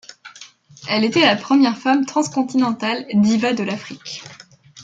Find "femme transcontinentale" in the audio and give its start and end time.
1.77-3.05